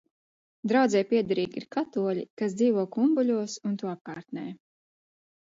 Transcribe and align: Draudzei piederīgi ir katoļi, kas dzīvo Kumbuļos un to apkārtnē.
Draudzei 0.69 1.01
piederīgi 1.11 1.61
ir 1.63 1.67
katoļi, 1.75 2.23
kas 2.43 2.57
dzīvo 2.63 2.87
Kumbuļos 2.97 3.61
un 3.71 3.79
to 3.83 3.93
apkārtnē. 3.93 4.49